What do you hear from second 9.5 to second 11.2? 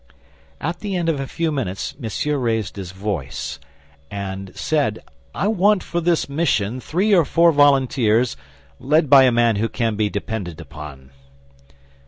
who can be depended upon."